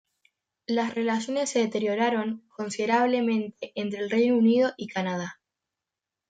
Las 0.65 0.95
relaciones 0.95 1.51
se 1.51 1.59
deterioraron 1.59 2.41
considerablemente 2.55 3.71
entre 3.75 3.99
el 3.99 4.09
Reino 4.09 4.35
Unido 4.35 4.73
y 4.75 4.87
Canadá. 4.87 5.39